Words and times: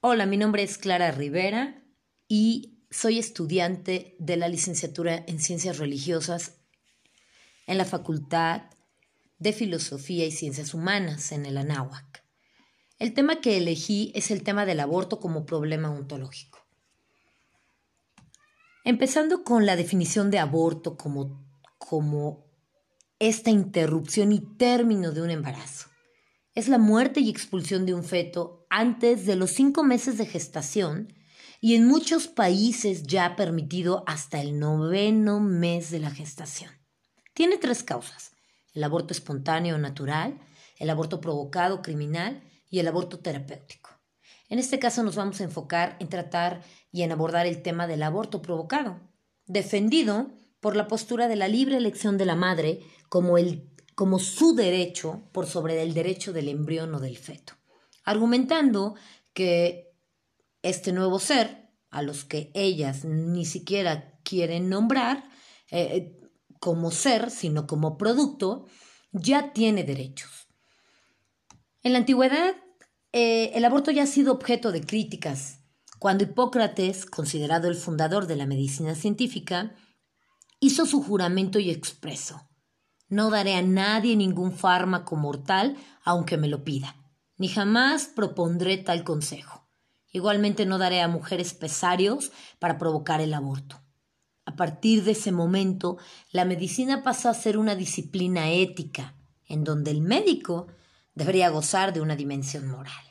Hola, 0.00 0.26
mi 0.26 0.36
nombre 0.36 0.62
es 0.62 0.78
Clara 0.78 1.10
Rivera 1.10 1.82
y 2.28 2.84
soy 2.88 3.18
estudiante 3.18 4.14
de 4.20 4.36
la 4.36 4.46
licenciatura 4.46 5.24
en 5.26 5.40
Ciencias 5.40 5.78
Religiosas 5.78 6.60
en 7.66 7.78
la 7.78 7.84
Facultad 7.84 8.62
de 9.40 9.52
Filosofía 9.52 10.24
y 10.24 10.30
Ciencias 10.30 10.72
Humanas 10.72 11.32
en 11.32 11.46
el 11.46 11.58
Anáhuac. 11.58 12.22
El 13.00 13.12
tema 13.12 13.40
que 13.40 13.56
elegí 13.56 14.12
es 14.14 14.30
el 14.30 14.44
tema 14.44 14.66
del 14.66 14.78
aborto 14.78 15.18
como 15.18 15.44
problema 15.44 15.90
ontológico. 15.90 16.64
Empezando 18.84 19.42
con 19.42 19.66
la 19.66 19.74
definición 19.74 20.30
de 20.30 20.38
aborto 20.38 20.96
como, 20.96 21.44
como 21.76 22.46
esta 23.18 23.50
interrupción 23.50 24.30
y 24.30 24.38
término 24.58 25.10
de 25.10 25.22
un 25.22 25.30
embarazo. 25.30 25.88
Es 26.58 26.66
la 26.66 26.78
muerte 26.78 27.20
y 27.20 27.30
expulsión 27.30 27.86
de 27.86 27.94
un 27.94 28.02
feto 28.02 28.66
antes 28.68 29.26
de 29.26 29.36
los 29.36 29.52
cinco 29.52 29.84
meses 29.84 30.18
de 30.18 30.26
gestación 30.26 31.14
y 31.60 31.76
en 31.76 31.86
muchos 31.86 32.26
países 32.26 33.04
ya 33.04 33.36
permitido 33.36 34.02
hasta 34.08 34.40
el 34.40 34.58
noveno 34.58 35.38
mes 35.38 35.92
de 35.92 36.00
la 36.00 36.10
gestación. 36.10 36.72
Tiene 37.32 37.58
tres 37.58 37.84
causas, 37.84 38.32
el 38.74 38.82
aborto 38.82 39.14
espontáneo 39.14 39.78
natural, 39.78 40.40
el 40.80 40.90
aborto 40.90 41.20
provocado 41.20 41.80
criminal 41.80 42.42
y 42.68 42.80
el 42.80 42.88
aborto 42.88 43.20
terapéutico. 43.20 43.90
En 44.48 44.58
este 44.58 44.80
caso 44.80 45.04
nos 45.04 45.14
vamos 45.14 45.40
a 45.40 45.44
enfocar 45.44 45.96
en 46.00 46.08
tratar 46.08 46.64
y 46.90 47.02
en 47.02 47.12
abordar 47.12 47.46
el 47.46 47.62
tema 47.62 47.86
del 47.86 48.02
aborto 48.02 48.42
provocado, 48.42 48.98
defendido 49.46 50.32
por 50.58 50.74
la 50.74 50.88
postura 50.88 51.28
de 51.28 51.36
la 51.36 51.46
libre 51.46 51.76
elección 51.76 52.18
de 52.18 52.26
la 52.26 52.34
madre 52.34 52.80
como, 53.08 53.38
el, 53.38 53.70
como 53.98 54.20
su 54.20 54.54
derecho 54.54 55.28
por 55.32 55.46
sobre 55.46 55.82
el 55.82 55.92
derecho 55.92 56.32
del 56.32 56.46
embrión 56.46 56.94
o 56.94 57.00
del 57.00 57.18
feto, 57.18 57.54
argumentando 58.04 58.94
que 59.32 59.92
este 60.62 60.92
nuevo 60.92 61.18
ser, 61.18 61.72
a 61.90 62.02
los 62.02 62.24
que 62.24 62.52
ellas 62.54 63.04
ni 63.04 63.44
siquiera 63.44 64.16
quieren 64.22 64.68
nombrar 64.68 65.28
eh, 65.72 66.16
como 66.60 66.92
ser, 66.92 67.32
sino 67.32 67.66
como 67.66 67.98
producto, 67.98 68.66
ya 69.10 69.52
tiene 69.52 69.82
derechos. 69.82 70.46
En 71.82 71.92
la 71.92 71.98
antigüedad, 71.98 72.54
eh, 73.10 73.50
el 73.54 73.64
aborto 73.64 73.90
ya 73.90 74.04
ha 74.04 74.06
sido 74.06 74.32
objeto 74.32 74.70
de 74.70 74.82
críticas. 74.82 75.58
Cuando 75.98 76.22
Hipócrates, 76.22 77.04
considerado 77.04 77.66
el 77.66 77.74
fundador 77.74 78.28
de 78.28 78.36
la 78.36 78.46
medicina 78.46 78.94
científica, 78.94 79.74
hizo 80.60 80.86
su 80.86 81.02
juramento 81.02 81.58
y 81.58 81.70
expreso. 81.70 82.48
No 83.08 83.30
daré 83.30 83.54
a 83.54 83.62
nadie 83.62 84.16
ningún 84.16 84.52
fármaco 84.52 85.16
mortal 85.16 85.76
aunque 86.04 86.36
me 86.36 86.48
lo 86.48 86.64
pida, 86.64 86.96
ni 87.36 87.48
jamás 87.48 88.06
propondré 88.06 88.76
tal 88.76 89.04
consejo. 89.04 89.66
Igualmente 90.12 90.66
no 90.66 90.78
daré 90.78 91.00
a 91.00 91.08
mujeres 91.08 91.54
pesarios 91.54 92.32
para 92.58 92.78
provocar 92.78 93.20
el 93.20 93.34
aborto. 93.34 93.80
A 94.44 94.56
partir 94.56 95.04
de 95.04 95.12
ese 95.12 95.32
momento, 95.32 95.98
la 96.32 96.44
medicina 96.44 97.02
pasó 97.02 97.28
a 97.28 97.34
ser 97.34 97.58
una 97.58 97.74
disciplina 97.74 98.50
ética, 98.50 99.14
en 99.46 99.64
donde 99.64 99.90
el 99.90 100.00
médico 100.00 100.68
debería 101.14 101.50
gozar 101.50 101.92
de 101.92 102.00
una 102.00 102.16
dimensión 102.16 102.68
moral. 102.68 103.04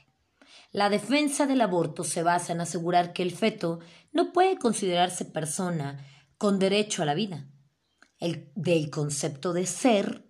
La 0.72 0.90
defensa 0.90 1.46
del 1.46 1.62
aborto 1.62 2.04
se 2.04 2.24
basa 2.24 2.54
en 2.54 2.62
asegurar 2.62 3.14
que 3.14 3.24
el 3.24 3.32
feto 3.32 3.80
no 4.12 4.34
puede 4.34 4.58
considerarse 4.58 5.26
persona 5.26 6.06
con 6.38 6.60
derecho 6.60 7.04
a 7.04 7.06
la 7.06 7.14
vida. 7.14 7.48
El, 8.20 8.52
del 8.56 8.90
concepto 8.90 9.54
de 9.54 9.66
ser, 9.66 10.28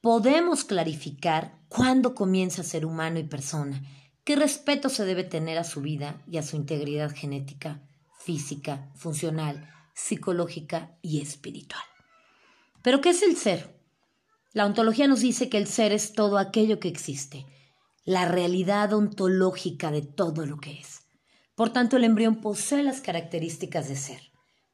podemos 0.00 0.64
clarificar 0.64 1.60
cuándo 1.68 2.14
comienza 2.14 2.62
a 2.62 2.64
ser 2.64 2.86
humano 2.86 3.18
y 3.18 3.24
persona, 3.24 3.82
qué 4.24 4.36
respeto 4.36 4.88
se 4.88 5.04
debe 5.04 5.24
tener 5.24 5.58
a 5.58 5.64
su 5.64 5.82
vida 5.82 6.22
y 6.26 6.38
a 6.38 6.42
su 6.42 6.56
integridad 6.56 7.14
genética, 7.14 7.82
física, 8.18 8.90
funcional, 8.94 9.68
psicológica 9.94 10.96
y 11.02 11.20
espiritual. 11.20 11.82
Pero 12.82 13.00
¿qué 13.00 13.10
es 13.10 13.22
el 13.22 13.36
ser? 13.36 13.78
La 14.52 14.64
ontología 14.64 15.06
nos 15.06 15.20
dice 15.20 15.48
que 15.48 15.58
el 15.58 15.66
ser 15.66 15.92
es 15.92 16.12
todo 16.12 16.38
aquello 16.38 16.80
que 16.80 16.88
existe, 16.88 17.46
la 18.04 18.24
realidad 18.24 18.92
ontológica 18.94 19.90
de 19.90 20.02
todo 20.02 20.46
lo 20.46 20.58
que 20.58 20.80
es. 20.80 21.02
Por 21.54 21.72
tanto, 21.72 21.98
el 21.98 22.04
embrión 22.04 22.40
posee 22.40 22.82
las 22.82 23.02
características 23.02 23.88
de 23.88 23.96
ser 23.96 24.29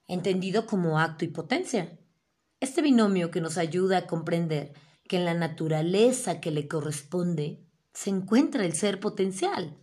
entendido 0.08 0.66
como 0.66 0.98
acto 0.98 1.24
y 1.24 1.28
potencia. 1.28 1.98
Este 2.60 2.82
binomio 2.82 3.30
que 3.30 3.40
nos 3.40 3.58
ayuda 3.58 3.98
a 3.98 4.06
comprender 4.06 4.72
que 5.08 5.16
en 5.16 5.24
la 5.24 5.34
naturaleza 5.34 6.40
que 6.40 6.50
le 6.50 6.68
corresponde 6.68 7.64
se 7.92 8.10
encuentra 8.10 8.64
el 8.64 8.74
ser 8.74 9.00
potencial. 9.00 9.76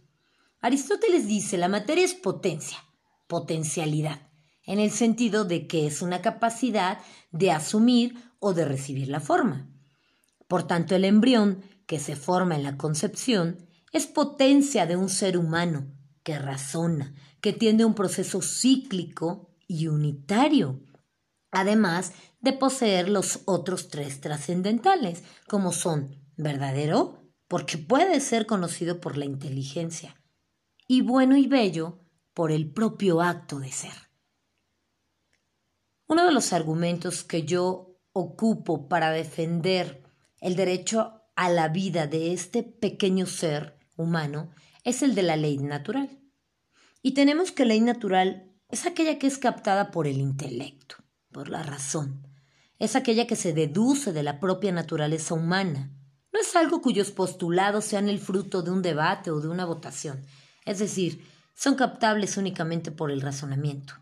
Aristóteles 0.61 1.27
dice 1.27 1.57
la 1.57 1.67
materia 1.67 2.05
es 2.05 2.13
potencia, 2.13 2.77
potencialidad, 3.27 4.29
en 4.65 4.79
el 4.79 4.91
sentido 4.91 5.45
de 5.45 5.67
que 5.67 5.87
es 5.87 6.01
una 6.01 6.21
capacidad 6.21 6.99
de 7.31 7.51
asumir 7.51 8.15
o 8.39 8.53
de 8.53 8.65
recibir 8.65 9.09
la 9.09 9.19
forma. 9.19 9.69
Por 10.47 10.67
tanto, 10.67 10.95
el 10.95 11.05
embrión 11.05 11.63
que 11.85 11.99
se 11.99 12.15
forma 12.15 12.55
en 12.55 12.63
la 12.63 12.77
concepción 12.77 13.67
es 13.91 14.07
potencia 14.07 14.85
de 14.85 14.95
un 14.95 15.09
ser 15.09 15.37
humano 15.37 15.87
que 16.23 16.39
razona, 16.39 17.13
que 17.41 17.53
tiene 17.53 17.85
un 17.85 17.93
proceso 17.93 18.41
cíclico 18.41 19.52
y 19.67 19.87
unitario, 19.87 20.81
además 21.51 22.13
de 22.41 22.53
poseer 22.53 23.09
los 23.09 23.41
otros 23.45 23.89
tres 23.89 24.21
trascendentales, 24.21 25.23
como 25.47 25.71
son 25.71 26.21
verdadero, 26.35 27.19
porque 27.47 27.77
puede 27.77 28.19
ser 28.19 28.45
conocido 28.45 28.99
por 28.99 29.17
la 29.17 29.25
inteligencia, 29.25 30.15
y 30.87 31.01
bueno 31.01 31.37
y 31.37 31.47
bello 31.47 31.99
por 32.33 32.51
el 32.51 32.71
propio 32.71 33.21
acto 33.21 33.59
de 33.59 33.71
ser. 33.71 33.93
Uno 36.07 36.25
de 36.25 36.31
los 36.31 36.53
argumentos 36.53 37.23
que 37.23 37.43
yo 37.43 37.99
ocupo 38.11 38.87
para 38.87 39.11
defender 39.11 40.03
el 40.41 40.55
derecho 40.55 41.21
a 41.35 41.49
la 41.49 41.69
vida 41.69 42.07
de 42.07 42.33
este 42.33 42.63
pequeño 42.63 43.25
ser 43.25 43.79
humano 43.95 44.51
es 44.83 45.01
el 45.01 45.15
de 45.15 45.23
la 45.23 45.37
ley 45.37 45.57
natural. 45.57 46.19
Y 47.01 47.13
tenemos 47.13 47.51
que 47.51 47.65
ley 47.65 47.81
natural 47.81 48.52
es 48.73 48.87
aquella 48.87 49.19
que 49.19 49.27
es 49.27 49.37
captada 49.37 49.91
por 49.91 50.07
el 50.07 50.17
intelecto, 50.17 50.95
por 51.31 51.47
la 51.47 51.61
razón. 51.61 52.27
Es 52.79 52.95
aquella 52.95 53.27
que 53.27 53.35
se 53.35 53.53
deduce 53.53 54.11
de 54.13 54.23
la 54.23 54.39
propia 54.39 54.71
naturaleza 54.71 55.35
humana. 55.35 55.91
No 56.33 56.39
es 56.39 56.55
algo 56.55 56.81
cuyos 56.81 57.11
postulados 57.11 57.85
sean 57.85 58.09
el 58.09 58.17
fruto 58.17 58.63
de 58.63 58.71
un 58.71 58.81
debate 58.81 59.29
o 59.29 59.39
de 59.39 59.47
una 59.47 59.65
votación. 59.65 60.25
Es 60.65 60.79
decir, 60.79 61.23
son 61.53 61.75
captables 61.75 62.35
únicamente 62.35 62.89
por 62.89 63.11
el 63.11 63.21
razonamiento. 63.21 63.93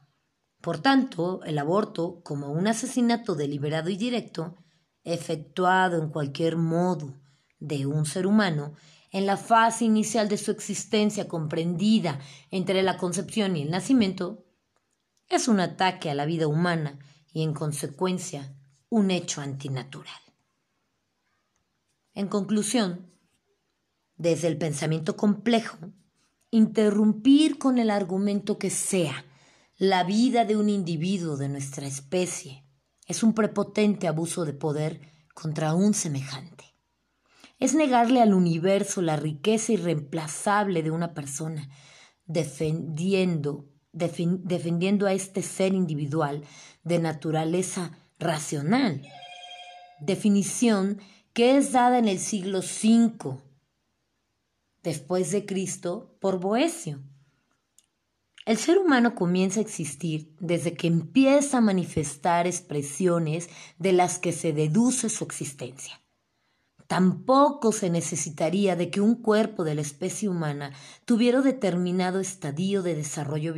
Por 0.61 0.77
tanto, 0.77 1.43
el 1.43 1.57
aborto, 1.57 2.21
como 2.23 2.53
un 2.53 2.65
asesinato 2.67 3.35
deliberado 3.35 3.89
y 3.89 3.97
directo, 3.97 4.55
efectuado 5.03 6.01
en 6.01 6.07
cualquier 6.07 6.55
modo 6.55 7.19
de 7.59 7.87
un 7.87 8.05
ser 8.05 8.25
humano, 8.25 8.71
en 9.11 9.25
la 9.25 9.35
fase 9.35 9.83
inicial 9.83 10.29
de 10.29 10.37
su 10.37 10.49
existencia 10.49 11.27
comprendida 11.27 12.19
entre 12.51 12.81
la 12.83 12.95
concepción 12.95 13.57
y 13.57 13.63
el 13.63 13.71
nacimiento, 13.71 14.45
es 15.35 15.47
un 15.47 15.59
ataque 15.59 16.09
a 16.09 16.15
la 16.15 16.25
vida 16.25 16.47
humana 16.47 16.99
y 17.33 17.43
en 17.43 17.53
consecuencia 17.53 18.53
un 18.89 19.11
hecho 19.11 19.41
antinatural. 19.41 20.13
En 22.13 22.27
conclusión, 22.27 23.09
desde 24.17 24.47
el 24.47 24.57
pensamiento 24.57 25.15
complejo, 25.15 25.77
interrumpir 26.49 27.57
con 27.57 27.77
el 27.77 27.89
argumento 27.89 28.57
que 28.59 28.69
sea 28.69 29.25
la 29.77 30.03
vida 30.03 30.45
de 30.45 30.57
un 30.57 30.69
individuo 30.69 31.37
de 31.37 31.49
nuestra 31.49 31.87
especie 31.87 32.65
es 33.07 33.23
un 33.23 33.33
prepotente 33.33 34.07
abuso 34.07 34.45
de 34.45 34.53
poder 34.53 35.01
contra 35.33 35.73
un 35.73 35.93
semejante. 35.93 36.65
Es 37.57 37.73
negarle 37.73 38.21
al 38.21 38.33
universo 38.33 39.01
la 39.01 39.15
riqueza 39.15 39.73
irreemplazable 39.73 40.83
de 40.83 40.91
una 40.91 41.13
persona, 41.13 41.69
defendiendo 42.25 43.69
defendiendo 43.93 45.07
a 45.07 45.13
este 45.13 45.41
ser 45.41 45.73
individual 45.73 46.43
de 46.83 46.99
naturaleza 46.99 47.97
racional, 48.19 49.01
definición 49.99 50.99
que 51.33 51.57
es 51.57 51.71
dada 51.71 51.97
en 51.97 52.07
el 52.07 52.19
siglo 52.19 52.59
V 52.59 53.37
después 54.83 55.31
de 55.31 55.45
Cristo 55.45 56.17
por 56.19 56.39
Boesio. 56.39 57.01
El 58.45 58.57
ser 58.57 58.79
humano 58.79 59.13
comienza 59.13 59.59
a 59.59 59.63
existir 59.63 60.35
desde 60.39 60.73
que 60.73 60.87
empieza 60.87 61.59
a 61.59 61.61
manifestar 61.61 62.47
expresiones 62.47 63.49
de 63.77 63.93
las 63.93 64.17
que 64.17 64.31
se 64.31 64.51
deduce 64.51 65.09
su 65.09 65.23
existencia. 65.23 66.00
Tampoco 66.91 67.71
se 67.71 67.89
necesitaría 67.89 68.75
de 68.75 68.91
que 68.91 68.99
un 68.99 69.15
cuerpo 69.15 69.63
de 69.63 69.75
la 69.75 69.81
especie 69.81 70.27
humana 70.27 70.73
tuviera 71.05 71.39
determinado 71.39 72.19
estadio 72.19 72.83
de 72.83 72.95
desarrollo 72.95 73.53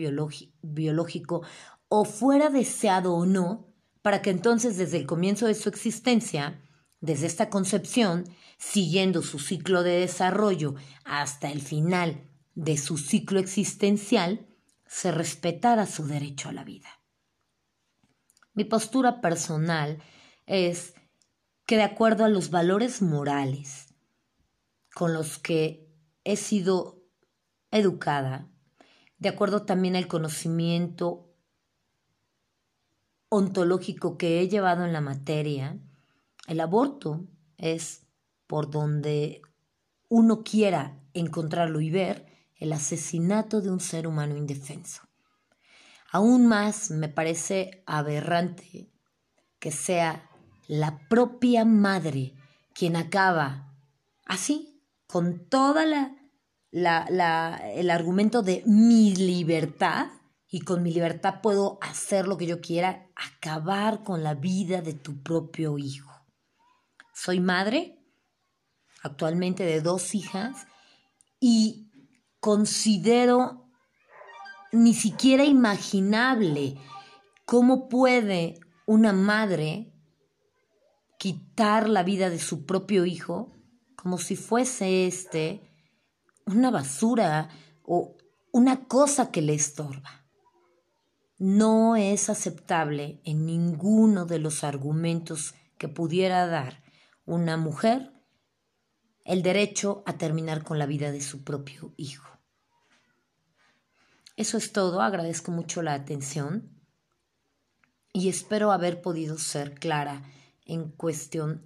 biológico 0.62 1.42
o 1.88 2.06
fuera 2.06 2.52
deseado 2.52 3.16
o 3.16 3.26
no, 3.26 3.74
para 4.04 4.22
que 4.22 4.30
entonces 4.30 4.78
desde 4.78 4.98
el 4.98 5.08
comienzo 5.08 5.48
de 5.48 5.56
su 5.56 5.68
existencia, 5.68 6.62
desde 7.02 7.26
esta 7.26 7.50
concepción, 7.50 8.26
siguiendo 8.60 9.24
su 9.24 9.40
ciclo 9.40 9.82
de 9.82 10.02
desarrollo 10.02 10.76
hasta 11.04 11.50
el 11.50 11.64
final 11.64 12.30
de 12.54 12.78
su 12.78 13.00
ciclo 13.00 13.40
existencial 13.40 14.46
se 14.86 15.12
respetara 15.12 15.88
su 15.88 16.06
derecho 16.06 16.50
a 16.50 16.54
la 16.54 16.64
vida. 16.64 17.02
Mi 18.54 18.64
postura 18.64 19.22
personal 19.22 20.04
es 20.46 20.94
de 21.78 21.84
acuerdo 21.84 22.26
a 22.26 22.30
los 22.30 22.50
valores 22.50 23.02
morales 23.02 23.94
con 24.94 25.14
los 25.14 25.38
que 25.38 25.90
he 26.24 26.36
sido 26.36 27.04
educada, 27.72 28.48
de 29.18 29.30
acuerdo 29.30 29.64
también 29.64 29.96
al 29.96 30.08
conocimiento 30.08 31.34
ontológico 33.30 34.18
que 34.18 34.40
he 34.40 34.48
llevado 34.48 34.86
en 34.86 34.94
la 34.94 35.02
materia, 35.02 35.80
el 36.48 36.60
aborto 36.60 37.26
es 37.58 38.06
por 38.48 38.70
donde 38.70 39.42
uno 40.10 40.44
quiera 40.44 41.00
encontrarlo 41.14 41.82
y 41.82 41.90
ver 41.90 42.28
el 42.58 42.74
asesinato 42.74 43.62
de 43.62 43.72
un 43.72 43.80
ser 43.80 44.08
humano 44.08 44.38
indefenso. 44.38 45.02
Aún 46.12 46.46
más 46.46 46.92
me 46.92 47.10
parece 47.10 47.84
aberrante 47.88 48.92
que 49.58 49.72
sea 49.72 50.30
la 50.68 51.08
propia 51.10 51.66
madre 51.66 52.34
quien 52.74 52.96
acaba 52.96 53.74
así, 54.26 54.82
con 55.08 55.48
toda 55.48 55.86
la, 55.86 56.16
la, 56.72 57.62
el 57.76 57.90
argumento 57.90 58.42
de 58.42 58.64
mi 58.66 59.16
libertad, 59.16 60.08
y 60.54 60.60
con 60.60 60.84
mi 60.84 60.94
libertad 60.94 61.42
puedo 61.42 61.80
hacer 61.82 62.28
lo 62.28 62.38
que 62.38 62.46
yo 62.46 62.62
quiera, 62.62 63.10
acabar 63.16 64.04
con 64.04 64.22
la 64.22 64.36
vida 64.36 64.84
de 64.84 64.94
tu 64.94 65.24
propio 65.24 65.80
hijo. 65.80 66.12
Soy 67.12 67.40
madre 67.40 67.98
actualmente 69.02 69.64
de 69.64 69.82
dos 69.82 70.14
hijas 70.14 70.68
y 71.40 71.90
considero 72.40 73.68
ni 74.72 74.94
siquiera 74.94 75.44
imaginable 75.44 76.78
cómo 77.46 77.90
puede 77.90 78.60
una 78.86 79.12
madre 79.12 79.93
quitar 81.24 81.88
la 81.88 82.04
vida 82.04 82.30
de 82.30 82.38
su 82.38 82.66
propio 82.66 83.06
hijo 83.06 83.50
como 83.96 84.18
si 84.18 84.36
fuese 84.36 85.08
este 85.08 85.62
una 86.46 86.70
basura 86.70 87.48
o 87.82 88.18
una 88.52 88.90
cosa 88.90 89.32
que 89.32 89.42
le 89.42 89.54
estorba 89.54 90.26
no 91.38 91.96
es 91.96 92.30
aceptable 92.30 93.22
en 93.24 93.46
ninguno 93.46 94.26
de 94.26 94.40
los 94.40 94.66
argumentos 94.66 95.56
que 95.78 95.88
pudiera 95.88 96.46
dar 96.46 96.84
una 97.26 97.56
mujer 97.56 98.12
el 99.24 99.44
derecho 99.44 100.04
a 100.06 100.18
terminar 100.18 100.66
con 100.66 100.78
la 100.78 100.88
vida 100.88 101.14
de 101.14 101.22
su 101.22 101.46
propio 101.46 101.94
hijo. 101.96 102.28
Eso 104.36 104.58
es 104.58 104.74
todo, 104.74 105.02
agradezco 105.02 105.54
mucho 105.54 105.84
la 105.84 105.94
atención 105.94 106.84
y 108.12 108.28
espero 108.28 108.74
haber 108.74 109.02
podido 109.02 109.38
ser 109.38 109.74
clara 109.76 110.22
en 110.66 110.90
cuestión 110.92 111.62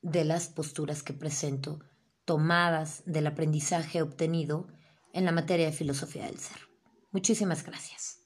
de 0.00 0.24
las 0.24 0.48
posturas 0.48 1.02
que 1.02 1.12
presento 1.12 1.80
tomadas 2.24 3.02
del 3.06 3.26
aprendizaje 3.26 4.02
obtenido 4.02 4.68
en 5.12 5.24
la 5.24 5.32
materia 5.32 5.66
de 5.66 5.72
filosofía 5.72 6.26
del 6.26 6.38
ser. 6.38 6.58
Muchísimas 7.10 7.64
gracias. 7.64 8.21